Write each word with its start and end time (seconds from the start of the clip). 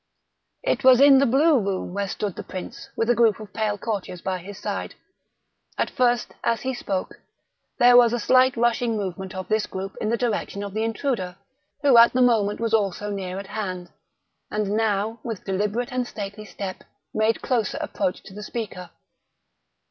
It 0.63 0.83
was 0.83 0.99
in 0.99 1.19
the 1.19 1.27
blue 1.27 1.59
room 1.59 1.93
where 1.93 2.07
stood 2.07 2.35
the 2.35 2.41
prince, 2.41 2.89
with 2.95 3.07
a 3.11 3.13
group 3.13 3.39
of 3.39 3.53
pale 3.53 3.77
courtiers 3.77 4.19
by 4.19 4.39
his 4.39 4.57
side. 4.57 4.95
At 5.77 5.91
first, 5.91 6.33
as 6.43 6.61
he 6.61 6.73
spoke, 6.73 7.19
there 7.77 7.95
was 7.95 8.11
a 8.11 8.19
slight 8.19 8.57
rushing 8.57 8.97
movement 8.97 9.35
of 9.35 9.47
this 9.47 9.67
group 9.67 9.95
in 10.01 10.09
the 10.09 10.17
direction 10.17 10.63
of 10.63 10.73
the 10.73 10.83
intruder, 10.83 11.35
who 11.83 11.99
at 11.99 12.13
the 12.13 12.21
moment 12.23 12.59
was 12.59 12.73
also 12.73 13.11
near 13.11 13.37
at 13.37 13.45
hand, 13.45 13.91
and 14.49 14.71
now, 14.75 15.19
with 15.21 15.43
deliberate 15.45 15.91
and 15.91 16.07
stately 16.07 16.45
step, 16.45 16.83
made 17.13 17.43
closer 17.43 17.77
approach 17.79 18.23
to 18.23 18.33
the 18.33 18.41
speaker. 18.41 18.89